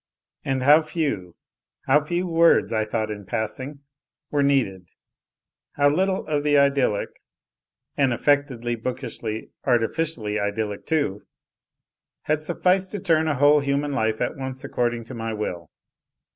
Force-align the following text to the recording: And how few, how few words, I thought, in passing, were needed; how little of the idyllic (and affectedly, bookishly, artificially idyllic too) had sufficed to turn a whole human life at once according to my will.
And 0.43 0.63
how 0.63 0.81
few, 0.81 1.35
how 1.85 2.03
few 2.03 2.25
words, 2.25 2.73
I 2.73 2.85
thought, 2.85 3.11
in 3.11 3.23
passing, 3.23 3.81
were 4.31 4.41
needed; 4.41 4.87
how 5.73 5.89
little 5.91 6.25
of 6.25 6.41
the 6.41 6.57
idyllic 6.57 7.09
(and 7.95 8.11
affectedly, 8.11 8.73
bookishly, 8.75 9.51
artificially 9.63 10.39
idyllic 10.39 10.87
too) 10.87 11.21
had 12.23 12.41
sufficed 12.41 12.89
to 12.93 12.99
turn 12.99 13.27
a 13.27 13.35
whole 13.35 13.59
human 13.59 13.91
life 13.91 14.21
at 14.21 14.35
once 14.35 14.63
according 14.63 15.03
to 15.03 15.13
my 15.13 15.33
will. 15.33 15.69